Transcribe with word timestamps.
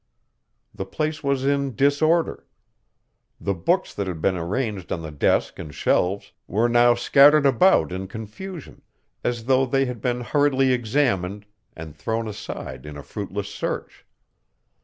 The 0.73 0.87
place 0.87 1.23
was 1.23 1.45
in 1.45 1.75
disorder. 1.75 2.47
The 3.39 3.53
books 3.53 3.93
that 3.93 4.07
had 4.07 4.19
been 4.19 4.35
arranged 4.35 4.91
on 4.91 5.03
the 5.03 5.11
desk 5.11 5.59
and 5.59 5.71
shelves 5.75 6.31
were 6.47 6.67
now 6.67 6.95
scattered 6.95 7.45
about 7.45 7.91
in 7.91 8.07
confusion, 8.07 8.81
as 9.23 9.43
though 9.45 9.67
they 9.67 9.85
had 9.85 10.01
been 10.01 10.21
hurriedly 10.21 10.73
examined 10.73 11.45
and 11.75 11.95
thrown 11.95 12.27
aside 12.27 12.87
in 12.87 12.97
a 12.97 13.03
fruitless 13.03 13.49
search. 13.49 14.03